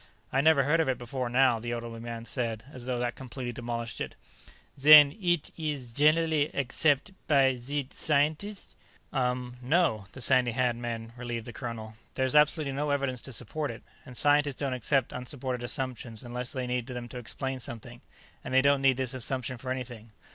[0.33, 3.51] "I never heard of it before now," the elderly man said, as though that completely
[3.53, 4.15] demolished it.
[4.79, 8.73] "Zen eet ees zhenerally accept' by zee scienteest'?"
[9.13, 11.93] "Umm, no," the sandy haired man relieved the colonel.
[12.15, 16.65] "There's absolutely no evidence to support it, and scientists don't accept unsupported assumptions unless they
[16.65, 18.01] need them to explain something,
[18.43, 20.09] and they don't need this assumption for anything.